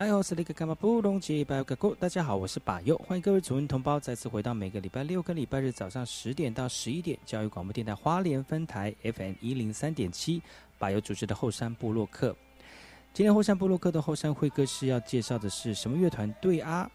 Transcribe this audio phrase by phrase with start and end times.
[0.00, 10.40] 我是那个干嘛不隆吉巴个哥，大家好，我是巴佑，欢迎各位主人同胞再次回到每个礼拜六跟礼拜日早上十点到十一点，教育广播电台花莲分台 FM 一零三点七，
[10.78, 12.34] 巴佑主持的后山部落客。
[13.12, 16.32] 今天后山部落客的后山会歌是要介绍的是什么乐团？
[16.40, 16.88] 对啊，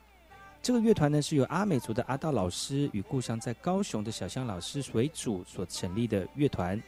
[0.61, 6.81] 这个乐团呢是由阿美族的阿道老师与故乡在高雄的小香老师为主所成立的乐团。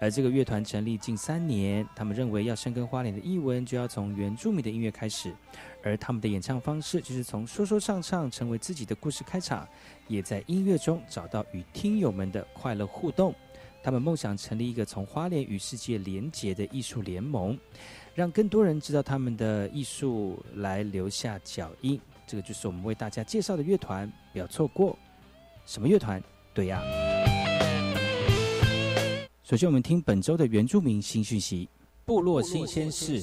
[0.00, 5.34] 而这个乐团成立近三年，他们认为要深耕花莲的艺文，就要从原住民的音乐开始。
[5.82, 9.66] 而他们的演唱方式就是从说说唱唱成为自己的故事开场，
[10.06, 13.34] 也在音乐中找到与听友们的快乐互动。
[13.82, 17.58] 他们梦想成立一个从花莲与世界连结的艺术联盟，
[18.14, 21.98] 让更多人知道他们的艺术，来留下脚印。
[22.26, 24.98] 这个就是我们为大家介绍的乐团，不要错过。
[25.64, 26.22] 什么乐团？
[26.52, 26.82] 对呀。
[29.48, 31.66] 首先，我们听本周的原住民新讯息：
[32.04, 33.18] 部落新鲜事。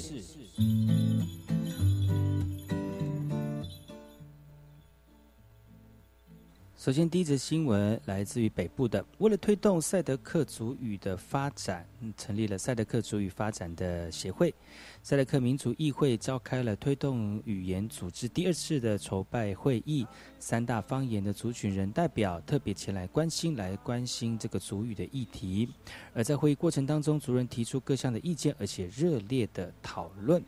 [6.86, 9.04] 首先，第一则新闻来自于北部的。
[9.18, 11.84] 为了推动赛德克族语的发展，
[12.16, 14.54] 成立了赛德克族语发展的协会。
[15.02, 20.06] 赛德克民族议会召开了推动语言组织第二次的筹备会议。
[20.38, 25.68] 三大方言的族群人代表特别前来关心，来关心这个族语的议题。
[26.14, 30.40] 而在会议过程当中，族人提出各项的意见，而且热烈的讨论。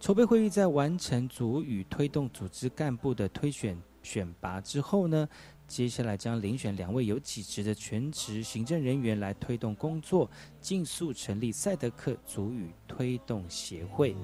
[0.00, 5.28] 筹备会议在完成族语推动组织干部的推选选拔之后呢？
[5.68, 10.28] 接下来将遴选两位有几职的全职行政人员来推动工作，
[10.60, 14.16] 尽速成立赛德克族语推动协会。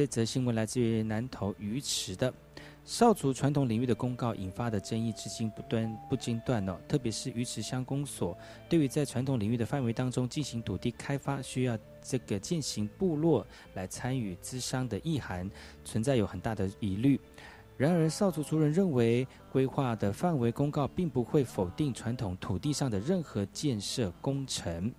[0.00, 2.32] 这则新闻来自于南投鱼池的
[2.86, 6.80] 少族传统领域的公告引发的争议，至今不断不间断哦。
[6.88, 8.34] 特别是鱼池乡公所
[8.66, 15.50] 对于在传统领域的范围当中进行土地开发，需要这个践行部落来参与资商的意涵，
[15.84, 17.20] 存在有很大的疑虑。
[17.76, 24.90] 然而，少族族人认为，规划的范围公告并不会否定传统土地上的任何建设工程。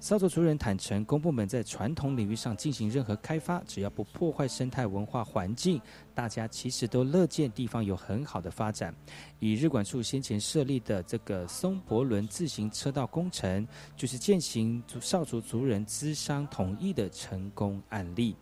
[0.00, 5.78] 少族族人坦诚，公部门在传统领域上进行任何开发，只要不破坏生态文化环境，
[6.14, 8.94] 大家其实都乐见地方有很好的发展。
[9.40, 18.34] 以日管处先前设立的这个松柏轮自行车道工程，就是践行少族族人资商统一的成功案例。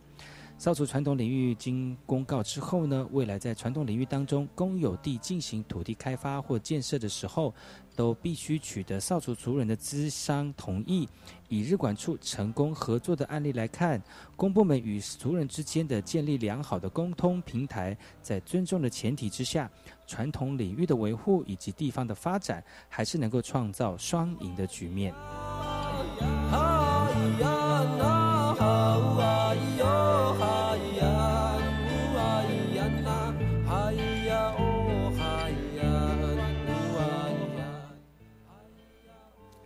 [0.57, 7.53] 少族传统领域经公告之后呢，未来在传统领域当中，公有地进行土地开发或建设的时候，
[7.99, 11.05] 都必须取得少族族人的资商同意。
[11.49, 14.01] 以日管处成功合作的案例来看，
[14.37, 19.69] 公部门与族人之间的建立良好的沟通平台，在尊重的前提之下，
[20.07, 25.13] 传统领域的维护以及地方的发展，还是能够创造双赢的局面。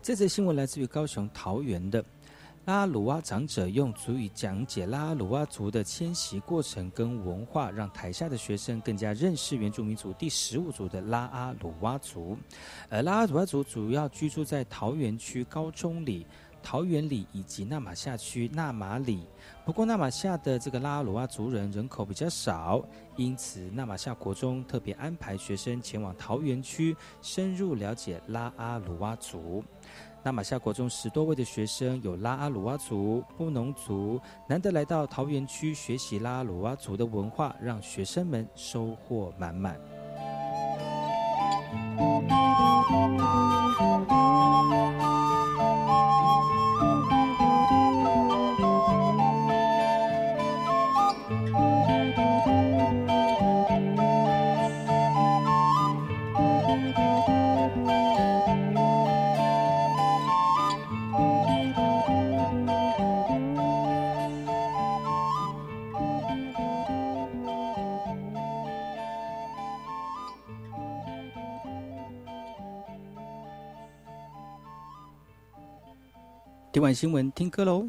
[0.04, 2.04] 这则新闻来自于高雄桃园的
[2.66, 12.36] 拉阿鲁哇长者用足语讲解拉阿鲁哇族的迁徙过程跟文化，让台下的学生更加认识原住民族第十五族的拉阿鲁哇族。
[12.90, 16.26] 而拉阿鲁哇族主要居住在桃园区高中里。
[16.62, 19.26] 桃园里以及纳马夏区纳马里，
[19.66, 22.82] 不过纳马夏的这个拉阿鲁哇族人人口比较少，
[23.16, 29.62] 因此纳马夏国中特别安排学生前往桃园区深入了解拉阿鲁哇族。
[30.24, 34.18] 纳马夏国中十多位的学生有拉阿鲁阿族、布农族，
[34.48, 39.78] 难得来到桃园区学习拉阿鲁阿族的文化，让学生们收获满满。
[76.94, 77.88] 新闻，听歌喽。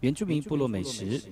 [0.00, 1.22] 原住民部落美食，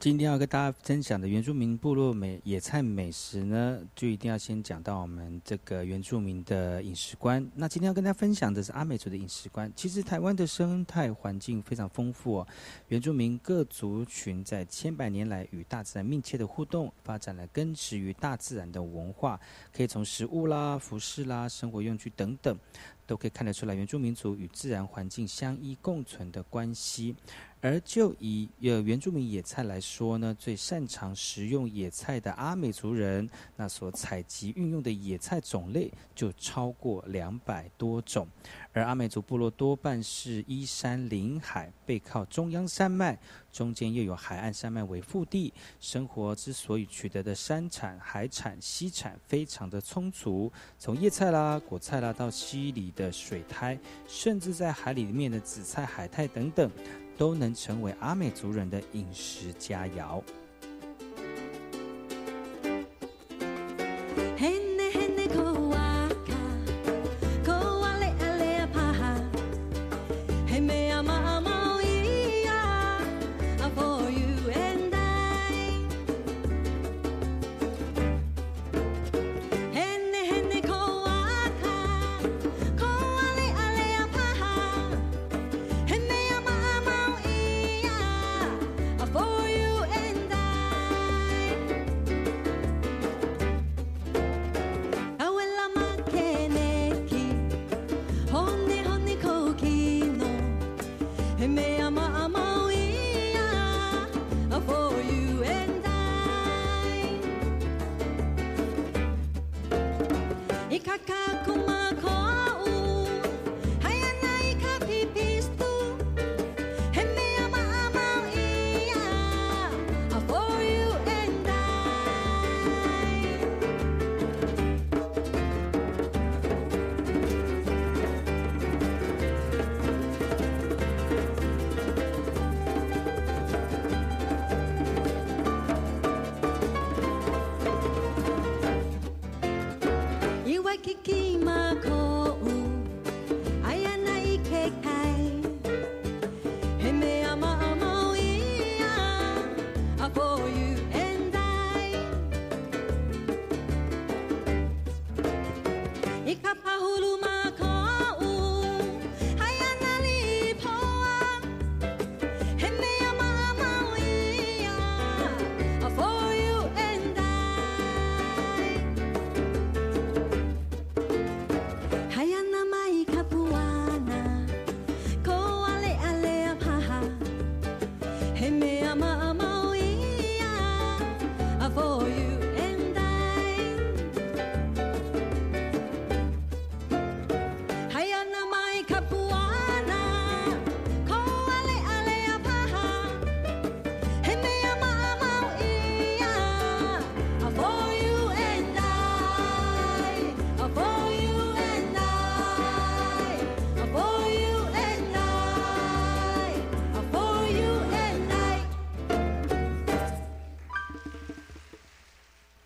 [0.00, 7.44] 今天要跟大家分享的原住民部落美野菜美食呢，就一定要先讲到我们这个原住民的饮食观。
[7.56, 9.72] 那今天要跟大家分享的是阿美族的饮食观。
[9.74, 12.46] 其实台湾的生态环境非常丰富，哦，
[12.86, 19.40] 原住民各族群在千百年来与大自然密切的互动，发展了根植于大自然的文化，
[19.72, 22.56] 可以从食物啦、服饰啦、生活用具等等。
[23.04, 27.16] 都可以看得出来，原住民族与自然环境相依共存的关系。
[27.60, 38.28] 而就以呃原住民野菜来说呢，最擅长食用野菜的阿美族人，那所采集运用的野菜种类就超过两百多种。
[38.72, 43.18] 而阿美族部落多半是依山临海，背靠中央山脉，
[43.50, 50.52] 中间又有海岸山脉为腹地，生活之所以取得的山产、海产、溪产非常的充足。
[50.78, 56.70] 从叶菜啦、果菜啦，到溪里的水苔，甚至在海里面的紫菜、海苔等等。
[57.18, 60.22] 都能成为阿美族人的饮食佳肴。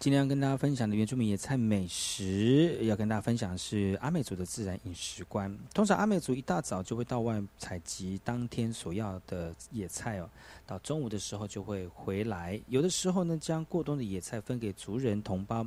[0.03, 5.57] 今天要跟大家分享的原住民野菜美食，要跟大家分享的是阿美族的自然饮食观。
[5.73, 10.29] 通常阿美族一大早就会到外采集当天所要的野菜哦，
[10.67, 12.61] 到中午的时候就会回来。
[12.67, 15.65] 有的时候呢，将过冬的野菜分给族人同胞；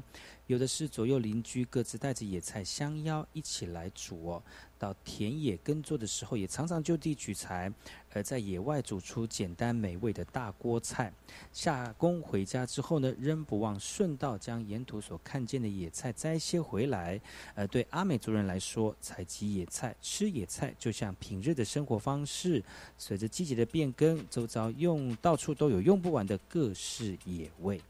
[0.48, 4.44] 有的是左右邻居各自带着野菜相邀一起来煮哦。
[4.78, 7.72] 到田野耕作的时候，也常常就地取材，
[8.12, 11.12] 而在野外煮出简单美味的大锅菜。
[11.52, 17.20] 下工回家之后呢，仍不忘顺道将沿途所看见的野菜摘些回来。
[17.56, 22.64] 而对阿美族人来说，采集野菜、吃野菜，就像平日的生活方式。
[22.98, 27.82] 随着季节的变更，周遭用到处都有用不完的各式野味。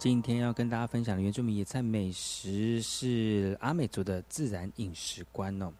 [0.00, 5.70] 今天要跟大家分享的原住民野菜美食是阿美族的自然饮食观哦。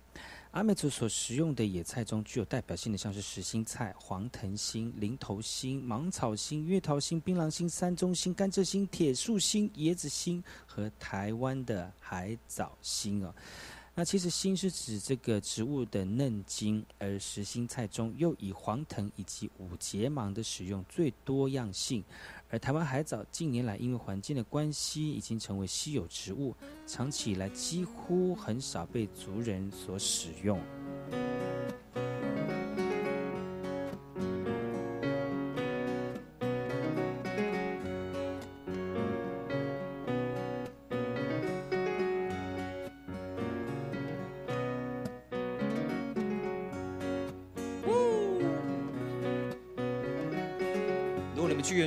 [0.50, 13.34] 阿美族所食用的野菜中具有代表性的，像是实心菜、黄藤心、林头心、芒草心、月桃心、槟榔心、山中心、甘蔗心、铁树心、椰子心和台湾的海藻心哦。
[13.94, 22.04] 那其实心是指这个植物的嫩茎，而实心菜中又以黄藤以及五节芒的使用最多样性。
[22.50, 30.60] 而台湾海藻近年来因为环境的关系，已经成为稀有植物，长期以来几乎很少被族人所使用。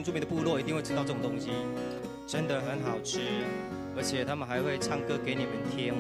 [0.04, 1.52] 原住民的部落一定会知道这种东西，
[2.28, 3.22] 真的很好吃，
[3.96, 5.94] 而且他们还会唱歌给你们听。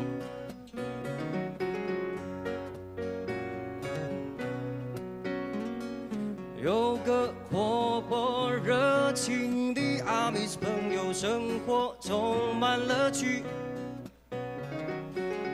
[6.61, 13.43] 有个活泼热情的阿米斯朋友，生活充满乐趣，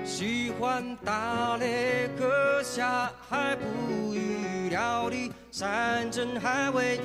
[0.03, 6.99] 喜欢打猎、割下海捕鱼、料理山珍海味。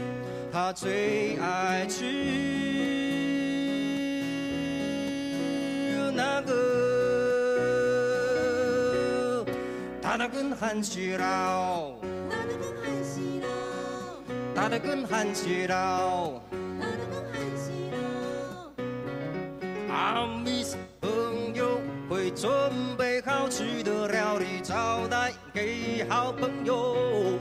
[0.54, 2.04] 他最爱吃
[6.14, 6.54] 那个，
[10.00, 11.94] 大的跟汉西佬，
[12.30, 13.48] 大的跟汉西佬，
[14.54, 16.40] 大的跟汉西佬，
[19.92, 22.48] 阿米斯朋友会准
[22.96, 27.40] 备好吃的料理招待给好朋友。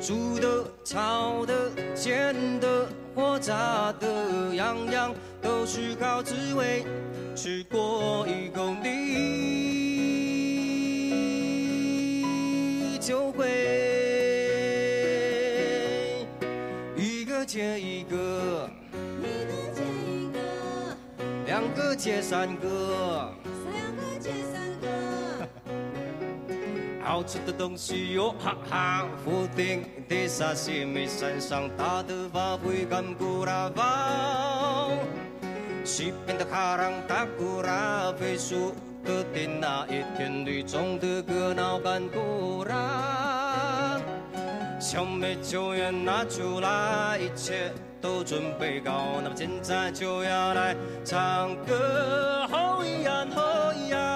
[0.00, 6.84] 煮的、炒的、煎的或炸的，样样都是好滋味。
[7.34, 8.98] 吃过一口你
[13.00, 13.48] 就会
[16.96, 18.68] 一个接一个，
[19.20, 20.38] 一个接一个，
[21.46, 23.32] 两个接三个。
[27.22, 29.06] 好吃的东西哟，哈哈！
[29.24, 34.90] 福鼎的沙西米，山上大的花卉干古拉包，
[35.84, 44.00] 西边的哈朗达古拉飞树的顶那一片绿种的格闹干古拉，
[44.80, 54.11] 小美酒也拿出来，一切都准备好，那么现在就要来唱歌，吼呀吼呀！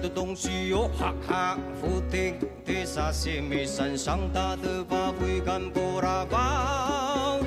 [0.00, 2.34] 的东西哟，哈哈，不停
[2.64, 7.38] 地撒些米，山上大的把灰干不拉包。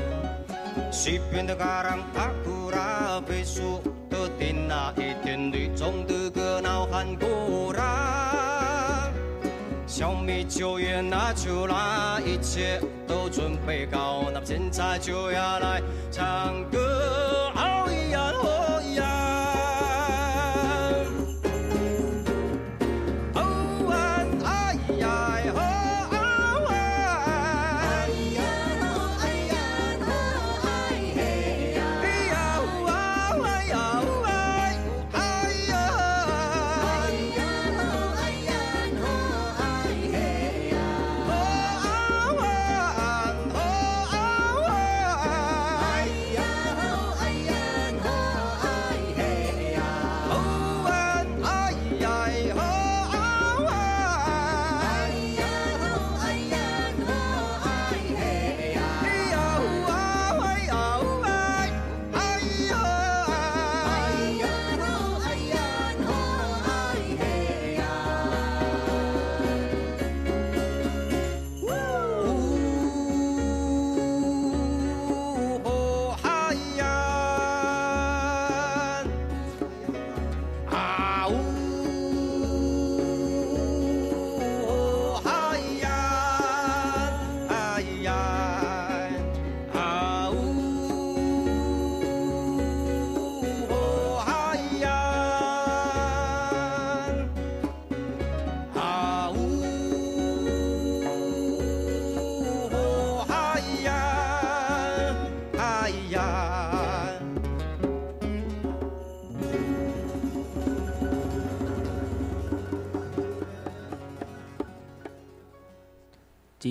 [0.91, 9.09] 西边的嘎啷塔库拉，北树的顶那一天绿中的个闹喊古拉。
[9.87, 17.32] 小米酒也拿出来，一切都准备好，那么现在就要来唱歌，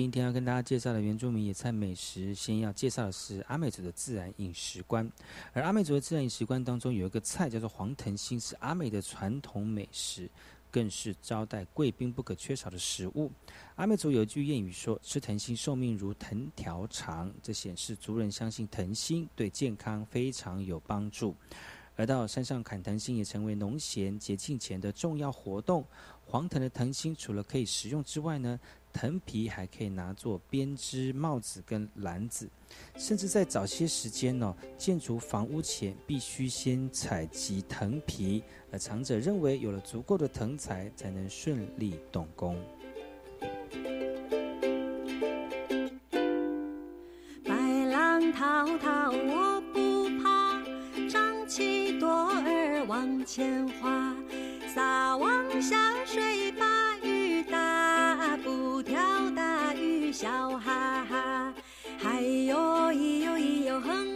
[0.03, 5.09] 今天要跟大家介绍的原住民野菜美食，先要介绍的是阿美族的自然饮食观。
[5.53, 10.29] 而阿美族的自然饮食观当中有一个菜叫做黄藤心，是阿美的传统美食，
[10.69, 13.31] 更是招待贵宾不可缺少的食物。
[13.75, 21.33] 阿美族有一句谚语说：“吃藤心寿命如藤条长”，这显示族人相信藤心对健康非常有帮助。
[21.95, 25.85] 而到山上砍藤心也成为农闲节庆前的重要活动。
[26.25, 28.59] 黄藤的藤心除了可以食用之外呢，
[28.93, 32.47] 藤皮还可以拿做编织帽子跟篮子，
[32.95, 42.55] 甚至在早些时间呢、建筑房屋前必须先采集藤皮，而长者认为有了足够的藤材，才能顺利动工。
[47.43, 50.63] 白浪滔滔我不怕，
[51.09, 54.15] 张起舵儿往前划，
[54.73, 56.51] 撒网下水
[62.03, 64.12] 嗨哟咿哟咿哟哼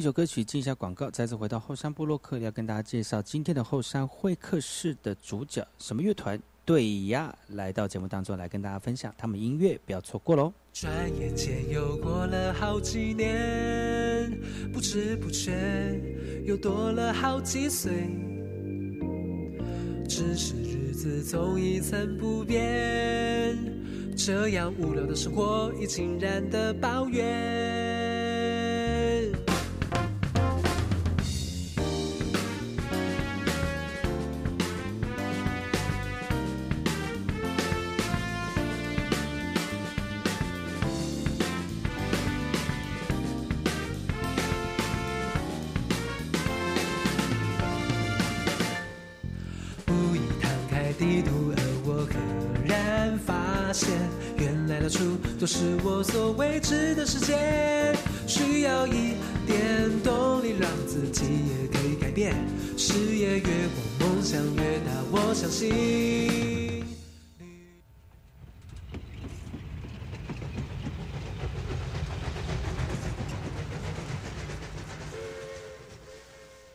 [0.00, 6.40] 一首歌曲，进一下广告，再次回到后山部落客，要跟大家介绍今天的后山会客室的主角，什么乐团？
[6.64, 10.50] 对呀，来到节目当中来跟大家分享他们音乐，不要错过喽。
[10.72, 14.40] 转眼间又过了好几年，
[14.72, 16.00] 不知不觉
[16.46, 17.92] 又多了好几岁。
[20.08, 23.54] 只是日子总一成不变，
[24.16, 28.09] 这样无聊的生活已经然的抱怨。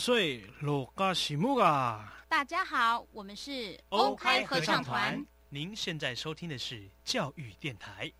[0.00, 2.10] 管那么的水，落嘎西木嘎！
[2.28, 5.24] 大家好，我们是欧开合唱团。
[5.50, 8.10] 您现在收听的是教育电台。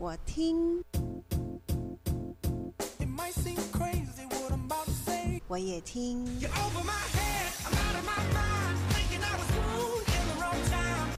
[0.00, 0.82] 我听，
[5.46, 6.26] 我也听，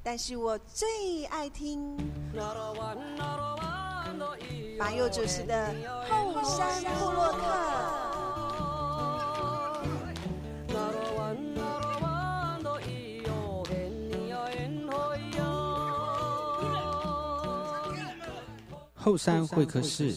[0.02, 1.96] 但是我最爱听。
[4.76, 5.72] 马佑主持的
[6.10, 8.01] 后山部落客。
[19.02, 20.14] 后山会客室。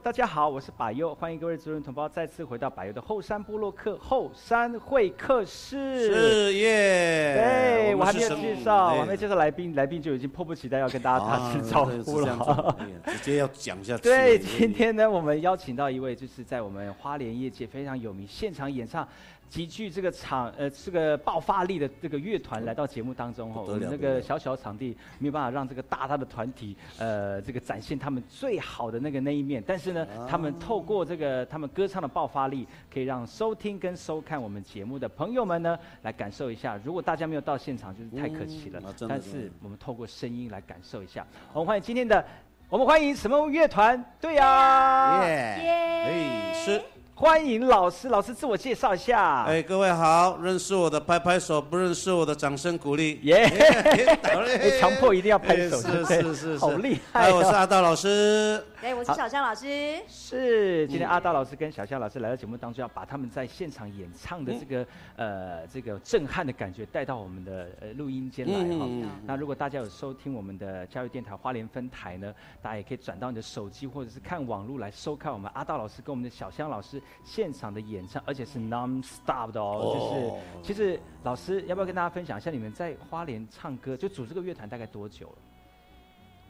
[0.00, 6.14] 大家好，我是百佑，欢迎各位族人同胞再次回到百佑的后山部落客后山会客室。
[6.14, 7.34] 是耶！
[7.34, 12.76] 对，我还没有介绍，还没介绍来宾，来宾就已经迫不及待要跟大家打声招呼了。
[13.02, 13.98] 哎直接要讲一下。
[13.98, 19.06] 对，今天呢，我们邀请到一位就是在我们花莲业界非常有名，现场演唱
[19.54, 23.62] 极具这个场呃这个爆发力的这个乐团来到节目当中哦。
[23.64, 36.76] 不得了我们这不得了个小小的场地没有办法让这个大大的团体呃这个展现他们最好的那个那一面，但是呢，啊他们透过这个他们歌唱的爆发力，可以让收听跟收看我们节目的朋友们呢来感受一下。
[36.82, 38.82] 如果大家没有到现场，就是太可惜了。
[39.08, 41.24] 但是我们透过声音来感受一下。
[41.52, 42.26] 我们欢迎今天的。
[42.70, 44.02] 我们欢迎什么乐团？
[44.20, 45.30] 对呀、耶！
[45.62, 46.82] 哎，是
[47.16, 49.44] 欢迎老师，老师自我介绍一下。
[49.44, 53.20] 哎，各位好，认识我的拍拍手，不认识我的掌声鼓励。
[53.22, 53.48] 耶。
[54.20, 57.24] 倒嘞哎强迫一定要拍手哎是是是，好厉害哦。
[57.26, 58.60] 哎我是阿道老师。
[58.82, 59.96] 哎，我是小香老师。
[60.08, 69.02] 是，今天阿道老师跟小夏老师来到节目当中，要把他们在现场演唱的这个、呃这个震撼的感觉带到我们的呃录音间来哈、嗯。
[69.02, 79.80] 嗯嗯那如果大家有收听我们的教育电台花莲分台呢，大家也可以转到你的手机或者是看网络来收看我们阿道老师跟我们的小香老师现场的演唱，而且是 non stop 的哦。
[79.82, 85.36] 哦就是其实老师要不要跟大家分享一下你们在花莲唱歌就组这个乐团大概多久了？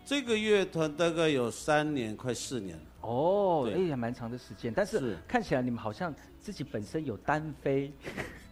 [0.04, 2.82] 这个乐团大概有三年，快四年了。
[3.00, 7.90] 哦，对哎，还蛮长的时间，但是是看起来你们好像自己本身有单飞，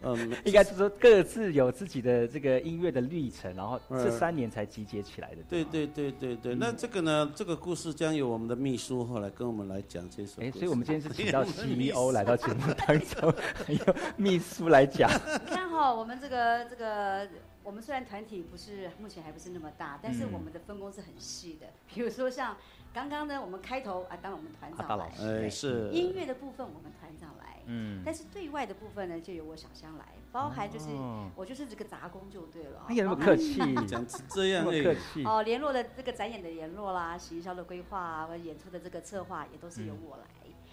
[0.01, 4.11] 嗯， 应该是说各自有自己的这个音乐的历程，然后这嗯。
[4.11, 5.43] 三年才集结起来的。
[5.47, 7.31] 对对对对对，那这个呢？
[7.35, 15.07] 这个故事将由我们的秘书后来跟我们来讲这首故哎，所以我们今天是请到 CEO 来到节目当中，还有秘书来讲。
[15.47, 17.27] 你看哈、我们这个这个，
[17.63, 21.67] 我们虽然团体不是目前还不是那么大，但是嗯我们的分工是很细的。
[21.93, 22.57] 比如说像
[22.93, 25.89] 刚刚呢，我们开头啊，当然我们团长大老，师哎是。
[25.91, 32.85] 音乐的部分我们团长来，嗯但是对外的部分呢，就由我小香来，包含就是、哦我就是这个杂工就对了。
[32.87, 35.23] 哎呀，那么客气， 讲这样客气。
[35.25, 40.23] 哦，联络的这个展演的联络啦，行销的规划啊，或者演出的这个策划，也都是由我来。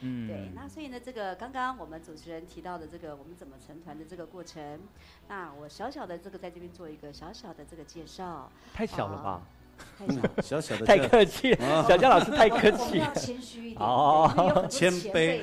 [0.03, 4.81] 嗯对，那所以呢，这个刚刚我们主持人提到的这个我们怎么成团的这个过程，
[5.29, 8.51] 那我小小的这个在这边做一个小小的这个介绍。
[8.73, 9.43] 太小了吧？
[9.43, 9.60] 太
[10.09, 10.43] 小。
[10.43, 11.85] 小小的太客气啊。
[11.89, 12.79] 小江老师太客气。
[12.79, 14.67] 我们要谦虚一点，哦。
[14.69, 15.41] 谦卑。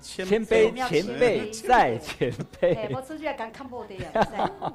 [0.00, 3.02] 谦卑，前辈卑再前对，辈我。
[3.02, 4.72] 出去看不得呀。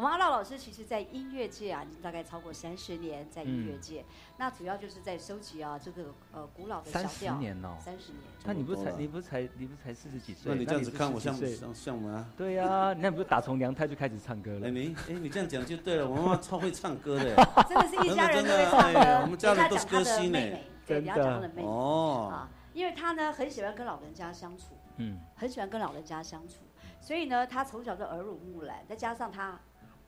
[0.00, 4.02] 在我们阿道老师其实，在音乐界啊，已经大概超过三十年，在音乐界，
[4.38, 7.30] 那主要就是在收集啊这个呃古老的小嗯三十。
[7.38, 8.22] 年哦三十年。
[8.46, 10.50] 那你不是才你不是才你不是才四十几岁？
[10.50, 12.26] 那你这样子看我40几岁像不像像我们啊？
[12.34, 14.68] 对呀、 那你不是打从娘胎就开始唱歌了？
[14.68, 17.34] 哎你哎你这样讲就对了， 我妈妈超会唱歌的。
[17.68, 18.98] 真的是一家人都会唱歌。
[19.00, 26.54] 哎我们家人都是歌星呢妹妹对，真你要讲他的的妹妹哦啊，因为他呢很喜欢跟老人家相处，嗯，很喜欢跟老人家相处，
[27.02, 29.60] 所以呢他从小就耳濡目染，再加上他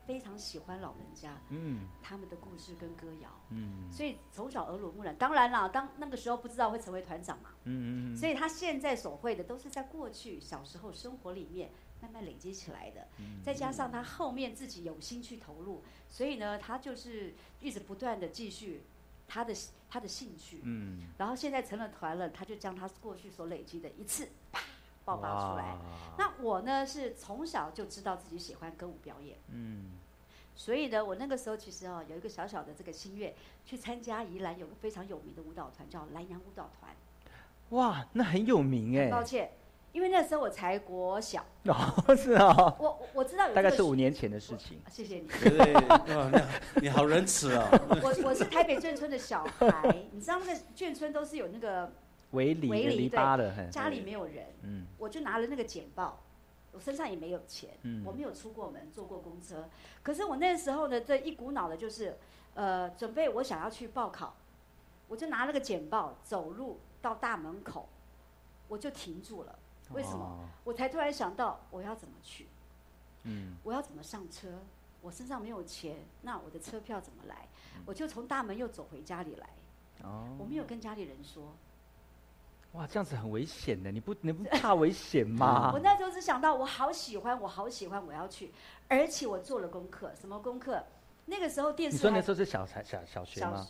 [0.07, 1.87] 非常喜欢老人家，嗯。
[2.03, 3.91] 他们的故事跟歌谣，嗯。
[3.91, 5.17] 所以从小耳濡目染。
[5.17, 13.41] 当然啦，当那个时候不知道会成为团长嘛，嗯嗯所以他现在所会的都是在过去小时候生活里面慢慢累积起来的，嗯。
[13.43, 18.83] 再加上他后面自己有心去投入，所以呢，他就是一直不断的继续
[19.29, 19.55] 他的
[19.89, 24.61] 他的兴趣，嗯，然后现在成了团了，他就将他过去所累积的一次啪
[25.05, 25.77] 爆发出来。
[26.19, 29.93] 那我呢是从小就知道自己喜欢歌舞表演，嗯
[30.55, 33.35] 所以呢，我那个时候其实哦有一个小小的这个心愿，
[33.65, 36.95] 去参加宜兰有个非常有名的舞蹈团叫南洋舞蹈团。
[37.71, 39.11] 哇，那很有名哎。
[39.11, 39.51] 抱歉，
[39.93, 44.79] 因为那时候我才国小，哦，是啊，我我我知道有大概是五年前的事情。
[44.91, 45.27] 谢谢你。
[45.27, 45.75] 对
[46.83, 47.67] 你好仁慈啊！
[48.03, 51.91] 我我是台北眷村的小孩，你知道那个眷村都是有那个
[52.33, 56.21] 围篱围篱篱笆的嘿对，家里没有人，嗯我就拿了那个简报，
[56.73, 59.69] 我身上也没有钱，嗯我没有出过门，坐过公车，
[60.03, 62.19] 可是我那时候呢，这一股脑的就是，
[62.55, 64.35] 呃，准备我想要去报考，
[65.09, 67.89] 我就拿了个简报，走路到大门口，
[68.69, 69.59] 我就停住了，
[69.91, 70.25] 为什么？
[70.25, 72.47] 哦我才突然想到我要怎么去，
[73.25, 74.61] 嗯我要怎么上车？
[75.03, 77.49] 我身上没有钱，那我的车票怎么来？
[77.77, 79.49] 嗯我就从大门又走回家里来，
[80.05, 81.53] 哦我没有跟家里人说。
[82.73, 85.79] 哇，这样子很危险的，你不你不怕危险吗 我？
[85.79, 88.53] 那时候只想到我好喜欢，我好喜欢，我要去，
[88.89, 90.83] 而且我做了功课，什么功课？
[91.27, 93.67] 那个时候电视还你说那时候是小才小小学小吗？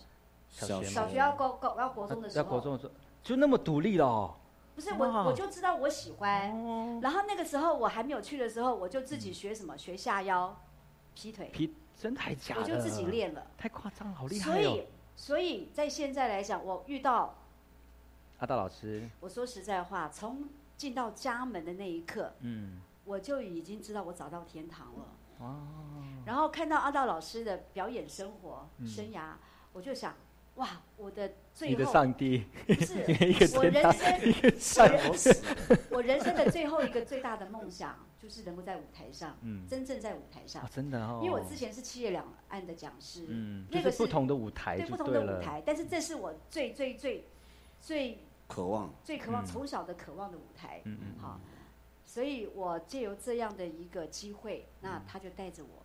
[0.48, 2.92] 小学吗小学要高高要国中的时候要候，国中的时候
[3.22, 4.34] 就那么独立了哦。
[4.74, 10.56] 不是我我就知道我喜欢，然后那个时候我还没有去的时候，我就自己学什么学下腰、
[11.14, 12.60] 劈腿，劈真的还假的？
[12.62, 14.86] 我就自己练了，太夸张了，好厉害哦以！
[15.14, 17.34] 所以在现在来讲，我遇到
[18.42, 25.06] 阿道老师，我说实在话，从进到家门的那一刻，嗯，我就已经知道我找到天堂了。
[25.38, 25.62] 哦，
[26.26, 29.34] 然后看到阿道老师的表演生活、嗯生涯，
[29.72, 30.16] 我就想，
[30.56, 33.80] 哇，我的最你的后上帝，不是 一个我人，
[34.58, 40.68] 生上我帝人我人生的最后一个最大的梦想，就是能够在舞台上，嗯真正在舞台上啊，。
[40.68, 41.20] 真的哦。
[41.22, 45.12] 因为我之前是七月两岸的讲师，嗯，那个是不同的舞台对不同。
[45.12, 47.24] 的舞台，但是这是我最最最
[47.80, 48.18] 最
[48.52, 50.82] 渴望最渴望嗯从小的渴望的舞台。
[50.84, 51.40] 嗯嗯好，
[52.04, 55.82] 所以我借由这样的一个机会，那嗯他就带着我，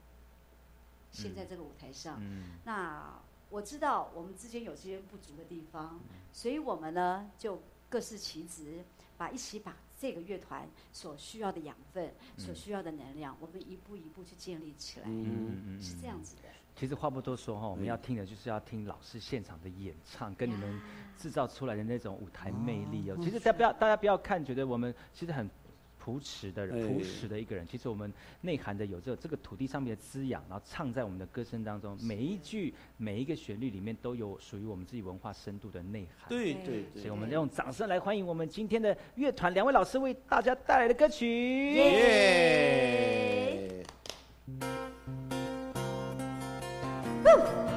[1.13, 3.18] 现在这个舞台上，嗯那
[3.49, 6.20] 我知道我们之间有些不足的地方，嗯。
[6.34, 7.57] 所以我们呢就
[7.89, 8.84] 各司其职，
[9.18, 15.82] 把一起把这个乐团所需要的养分、所嗯需要的能量，我们一步一步去建立起来，嗯嗯。
[15.82, 16.49] 是这样子的。
[16.80, 20.80] 其实话不多说哈，我们要听的就是要听老师现场的演唱，跟你们
[21.17, 23.17] 制造出来的那种舞台魅力哦。
[23.19, 25.49] 其实大家不要大家不要看，觉得我们其实很
[25.97, 27.65] 朴实的人，哎朴实的一个人。
[27.67, 36.30] 其实我们内涵的有这这个土地上面的滋养，然后唱在我们的歌声当中，每一句每一个旋律里面都有属于我们自己文化深度的内涵。
[36.30, 41.73] 对对对所以我们用掌声来欢迎我们今天的乐团两位老师为大家带来的歌曲。
[41.73, 43.17] 耶！
[47.28, 47.76] 哦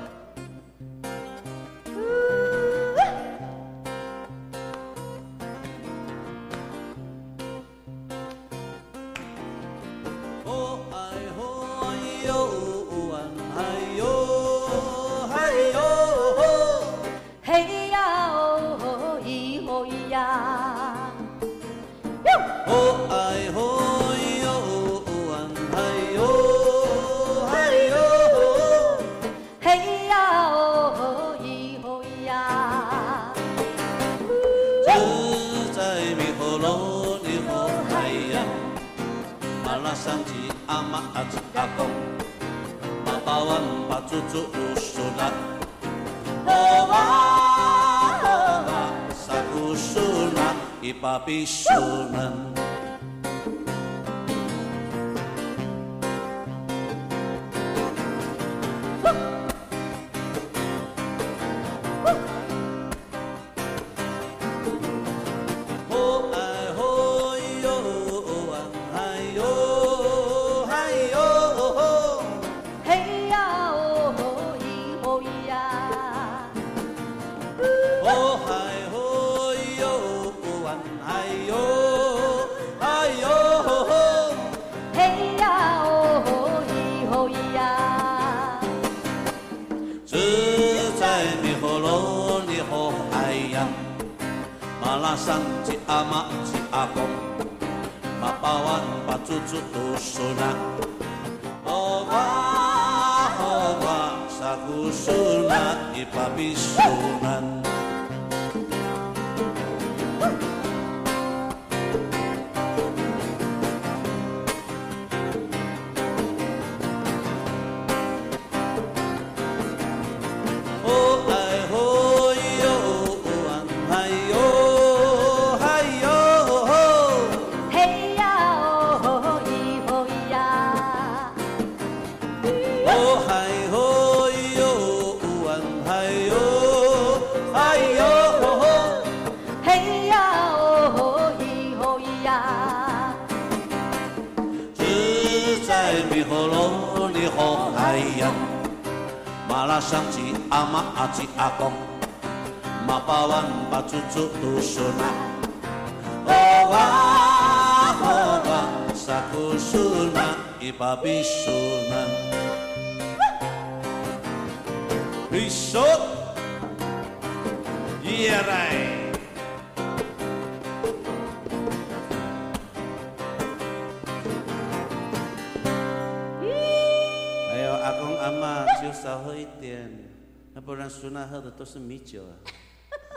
[181.60, 182.32] 都是米酒啊。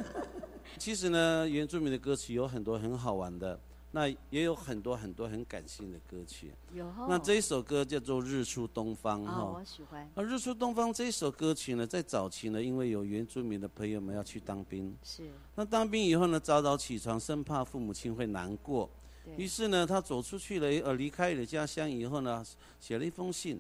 [0.78, 3.58] 其实呢，原住民的歌曲有很多很好玩的，
[3.92, 6.52] 那也有很多很多很感性的歌曲。
[6.74, 9.46] 有那这一首歌叫做《日出东方》啊，哈。
[9.46, 15.24] 我喜欢，啊，《日出东方》这一首歌曲呢，在早期呢，因为有原住民的朋友们要去当兵，是
[15.56, 18.90] 那当兵以后呢，早早起床，生怕父母亲会难过，
[19.24, 22.44] 对于是呢，他走出去了，呃，离开了家乡以后呢，
[22.82, 23.58] 写了一封信，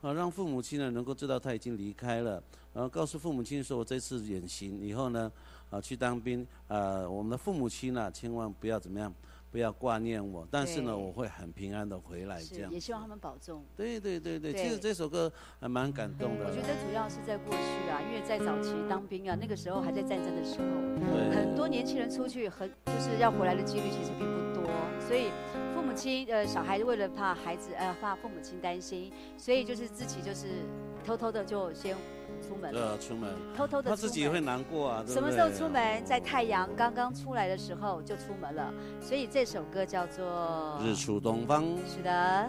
[0.00, 2.42] 啊，让父母亲呢能够知道他已经离开了，
[2.72, 5.30] 然后告诉父母亲说，我这次远行以后呢，
[5.70, 9.12] 啊，去当兵，啊，我们的父母亲呢、千万不要怎么样，
[9.50, 12.78] 不要挂念我，但是呢，我会很平安的回来，这样也。
[12.78, 13.64] 希望他们保重。
[13.76, 16.46] 对对对对，其实这首歌还蛮感动的。
[16.46, 24.70] 我觉得主要是在过去啊，因为在早期当兵啊，那个时候还在战争的时候，很多年轻人出去很就是要回来的几率其实并不多，
[25.00, 25.32] 所以
[25.98, 30.46] 亲呃小孩为了怕孩子呃怕父母亲担心，所以就是自己就是
[31.04, 31.96] 偷偷的就先
[32.46, 36.04] 出门了，呃，出门，偷偷的他自己也会难过啊，对对什么时候出门？
[36.04, 41.64] 在太阳刚刚出来的时候就出门了，所以这首歌叫做日出东方。
[41.86, 42.48] 是的。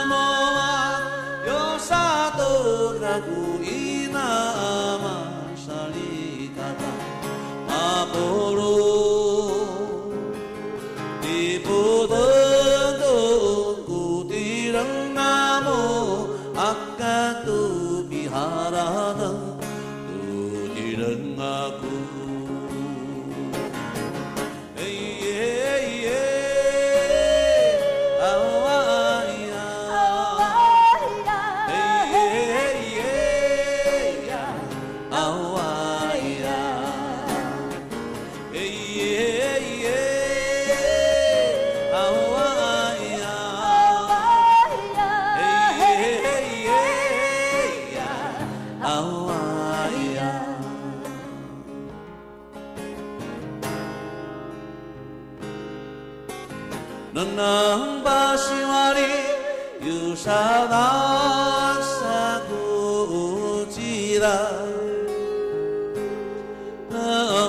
[64.21, 64.37] sira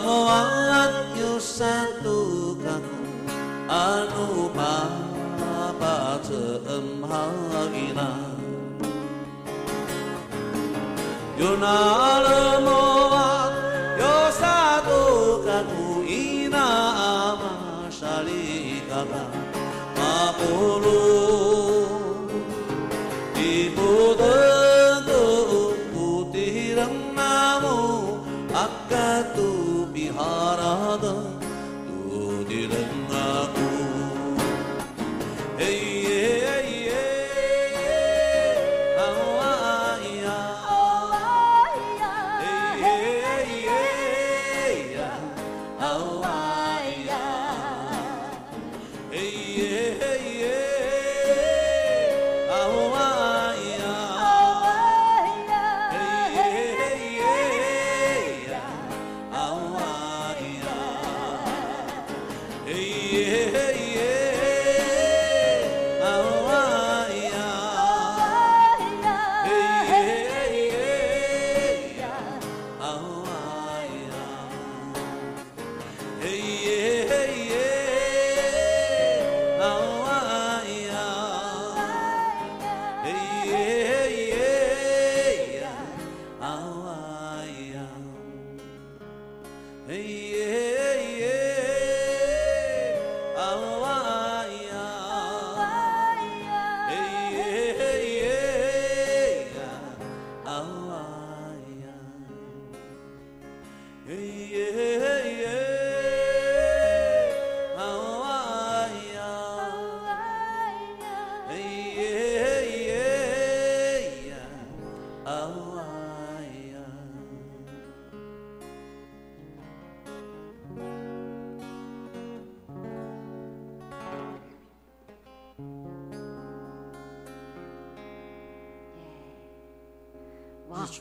[0.03, 2.89] Ngowanyu satu kang
[3.69, 6.87] anu papatem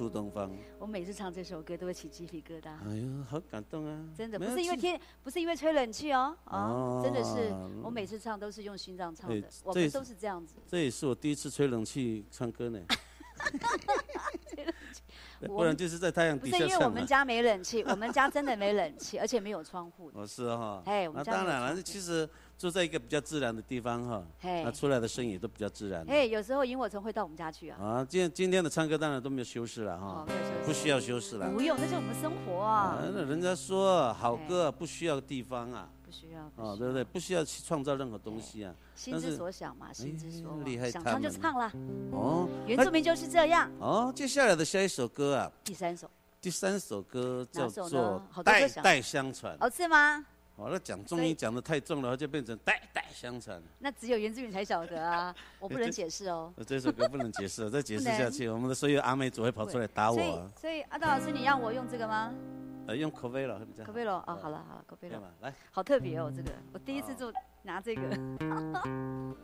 [0.01, 0.49] 出东方，
[0.79, 2.71] 我每次唱这首歌都会起鸡皮疙瘩。
[2.89, 4.03] 哎呀，好感动啊！
[4.17, 10.55] 真的不是因为天，不是因为吹冷气哦，啊，哦真的是我每次唱都是用心脏唱哎的，我们都是这样子。
[10.67, 12.79] 这也是我第一次吹冷气唱歌呢，
[15.41, 16.87] 我 不然就是在太阳不是因为底下唱嘛。
[16.87, 20.17] 我们家没冷气，我们家真的没冷气，而且没有窗户的。
[20.21, 20.81] 哦，是哈。
[20.83, 22.27] 那哎我们家当然了，其实
[22.61, 26.05] 住在一个比较自然的地方哈，那出来的声音也都比较自然。
[26.07, 27.81] 哎，有时候萤火虫会到我们家去啊。
[27.81, 30.23] 啊，今今天的唱歌当然都没有修饰了哈
[30.63, 31.49] 不需要修饰了。
[31.49, 32.61] 不用，那是我们生活
[33.11, 36.41] 那人家说好歌啊不需要地方啊，不需要。
[36.63, 37.03] 啊，对不对？
[37.03, 38.71] 不需要去创造任何东西啊。
[38.93, 41.71] 心之所想嘛，心之所哎厉害往，想唱就唱了。
[42.11, 43.71] 哦，原住民就是这样。
[43.79, 46.07] 哦，接下来的下一首歌啊，第三首，
[46.39, 49.57] 第三首歌叫做《代代相传》。
[49.65, 50.23] 哦，是吗？
[50.61, 53.59] 哦，那讲中医讲的太重了，就变成代代相传。
[53.79, 56.53] 那只有原住民才晓得啊， 我不能解释哦。
[56.55, 62.31] 呃这首歌不能解释了，再解释下去，我们的所有阿美族会跑出来打我所以啊。，所以阿道老师，你让我用这个吗？
[62.87, 67.31] 呃，用口碑了，会比较好可贝罗啊，好了好了，可贝罗对嘛，来，好特别哦，这个我第一次做
[67.63, 68.01] 拿这个。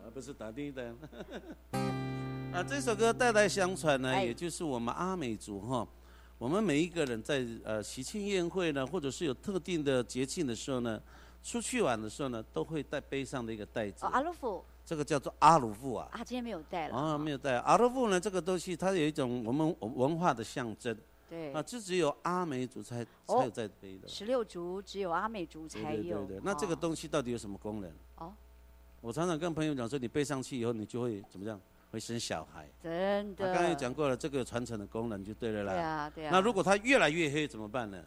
[0.04, 0.96] 而不是打第一单。
[2.54, 5.88] 啊，这首歌代代相传呢，哎也就是我们阿美族哈，
[6.38, 11.02] 我们每一个人在呃喜庆宴会呢，或者是有特定的节庆的时候呢，
[11.44, 14.10] 出去玩的时候呢，都会带背上的一个袋子哦，。
[14.10, 16.08] 阿鲁夫，这个叫做阿鲁布啊。
[16.12, 16.96] 啊，今天没有带了。
[16.96, 20.96] 啊，没有带阿鲁布呢，这个东西它有一种我们文化的象征。
[21.28, 21.52] 对。
[21.54, 24.08] 啊，这只有阿美族才才有在背的。
[24.08, 26.20] 十六族只有阿美族才有。
[26.20, 26.42] 对对对。
[26.44, 27.92] 那这个东西到底有什么功能？
[28.18, 28.32] 哦。
[29.02, 31.60] 我常常跟朋友讲说，你背上去以后，你就会怎么样？
[31.98, 32.64] 会生小孩。
[32.82, 33.48] 真的。
[33.48, 35.74] 他刚才讲过了，这个传承的功能就对了啦。
[35.74, 36.30] 对啊，对啊。
[36.32, 37.98] 那如果它越来越黑怎么办呢？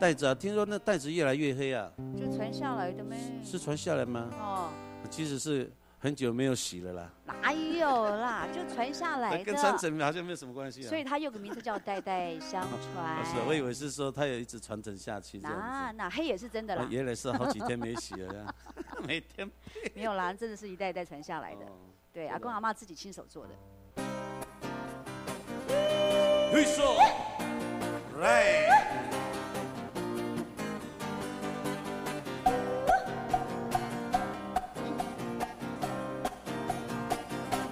[0.00, 1.92] 袋子啊，听说那袋子越来越黑啊。
[2.18, 3.14] 就传下来的吗？
[3.44, 4.30] 是传下来吗？
[4.40, 4.72] 哦。
[5.10, 7.12] 其实是很久没有洗了啦。
[7.26, 8.48] 哪有啦？
[8.52, 9.44] 就传下来的。
[9.44, 10.88] 跟传承好像没有什么关系啊。
[10.88, 13.22] 所以它有个名字叫代代相传。
[13.24, 15.38] 是，我以为是说它有一直传承下去。
[15.40, 16.86] 那那黑也是真的啦。
[16.90, 18.54] 原来是好几天没洗了，
[19.06, 19.50] 每天。
[19.94, 21.66] 没有啦，真的是一代一代传下来的。
[22.14, 23.50] 对，阿公阿妈自己亲手做的。
[26.52, 26.94] 嘿说，
[28.20, 28.70] 来。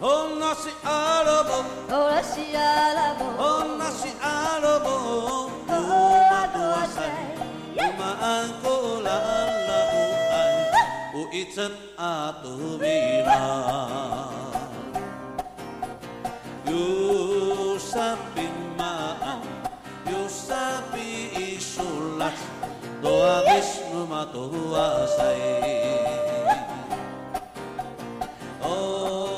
[0.01, 4.91] Oh nasi alabo Oh nasi alabo Oh nasi alabo
[5.69, 7.39] Oh adua sai
[7.79, 9.62] Uma angko la labu ai
[11.33, 13.41] icet atuh bina.
[16.69, 19.41] Yusab bin ma'am
[20.09, 22.33] Yusabi isulah
[23.03, 25.61] Doa bisnu matuhuasai
[28.65, 29.32] Oh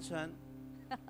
[0.00, 0.30] 传，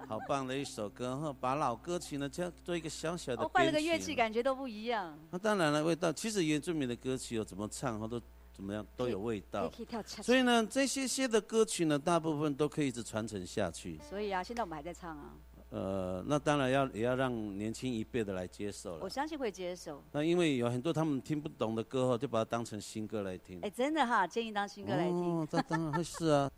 [0.09, 1.37] 好棒的一首歌哈！
[1.39, 5.17] 把老歌曲呢，这样做一个小小的哦，换了个乐器，感觉都不一样。
[5.31, 8.21] 那当然了，味道其实原住民的歌曲有怎么唱，或都
[8.53, 9.69] 怎么样都有味道。
[9.69, 10.23] 可以跳恰恰。
[10.23, 13.99] 所以呢，这些些的歌曲呢，大部分都可以一直传承下去。
[14.09, 15.35] 所以啊，现在我们还在唱啊。
[15.71, 19.01] 呃，那当然要也要让年轻一辈的来接受了。
[19.03, 20.03] 我相信会接受。
[20.13, 23.61] 那因为有很多他们听不懂的歌后，就把它当成新歌来听。
[23.61, 25.15] 哎，真的哈，建议当新歌来听。
[25.15, 26.51] 哦，这当然会是啊。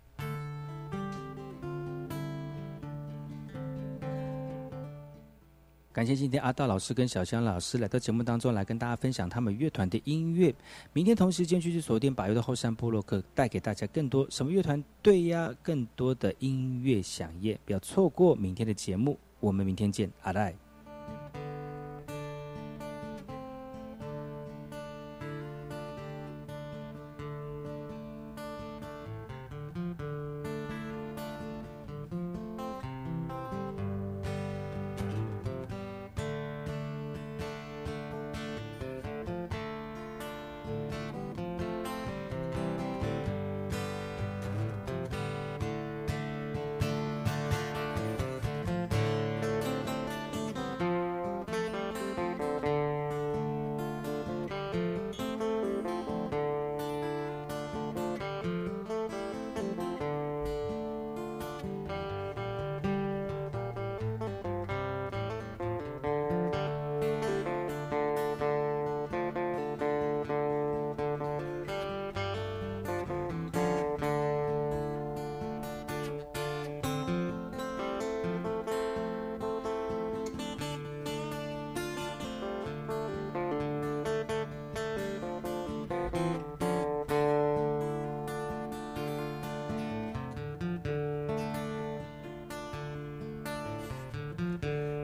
[6.00, 10.50] 感谢今天阿道老师跟小香老师来到节目当中来跟大家分享他们乐团的音乐。
[10.94, 19.18] 明天同时间继续锁定百优的后山部落客，带给大家更多什么乐团对呀，更多的音乐响宴，不要错过明天的节目。
[19.40, 20.54] 我们明天见，阿赖。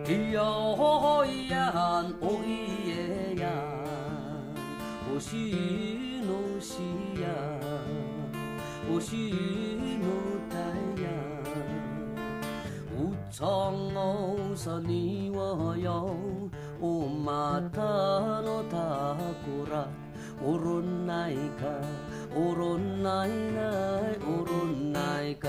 [0.06, 1.72] 咿呀哦咿呀
[2.20, 2.46] 哦咿
[2.86, 3.50] 耶呀，
[5.10, 6.30] 哦西诺
[6.60, 6.74] 西
[7.20, 7.26] 呀，
[8.88, 9.34] 哦西
[9.98, 10.06] 诺
[10.48, 10.54] 达
[11.02, 11.06] 呀，
[12.96, 13.42] 乌藏
[13.96, 16.16] 哦萨尼瓦哟，
[16.78, 19.88] 哦玛塔诺塔古拉，
[20.40, 21.66] 哦伦奈卡，
[22.32, 23.60] 哦伦奈奈，
[24.24, 25.48] 哦伦奈卡。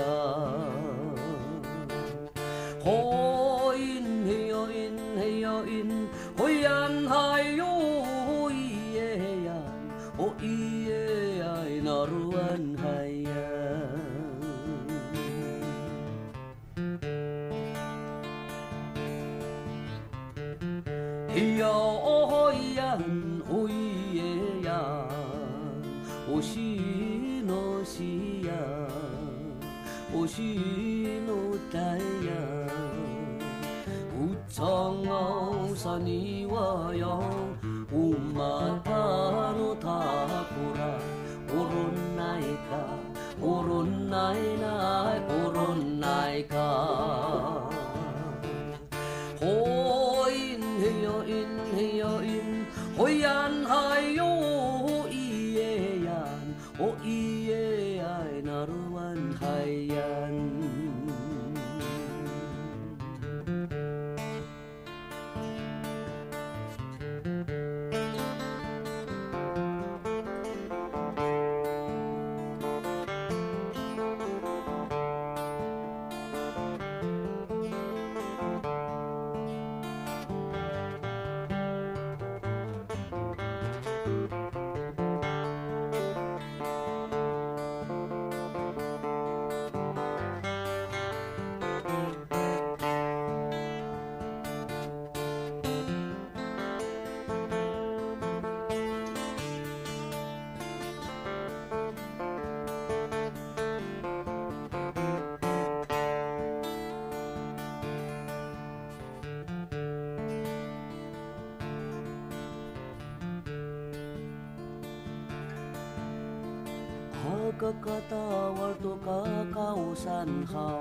[117.30, 118.16] 我哥哥的
[118.52, 120.77] 碗都搁高山下。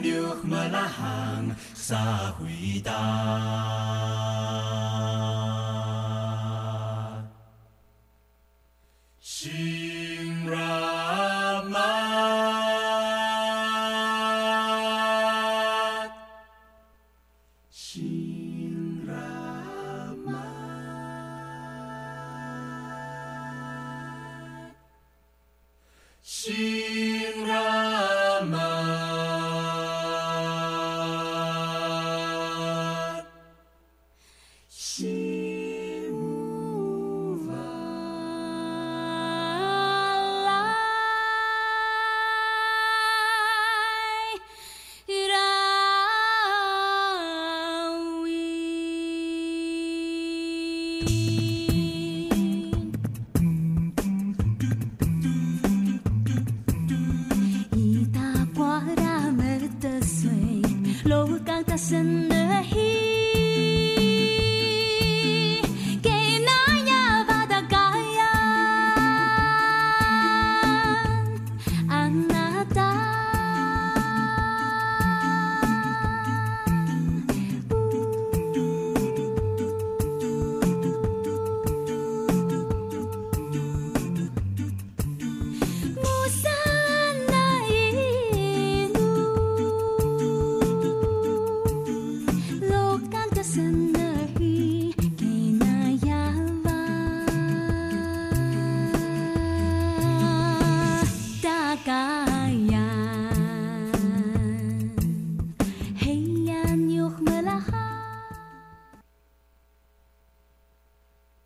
[0.00, 3.04] Heya nyuk malahang sa huida